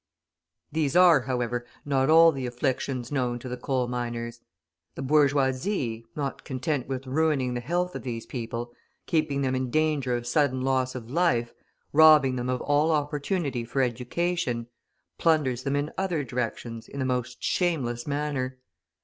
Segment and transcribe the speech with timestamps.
[0.71, 4.41] These are, however, not all the afflictions known to the coal miners.
[4.95, 8.73] The bourgeoisie, not content with ruining the health of these people,
[9.05, 11.53] keeping them in danger of sudden loss of life,
[11.93, 14.65] robbing them of all opportunity for education,
[15.19, 18.57] plunders them in other directions in the most shameless manner.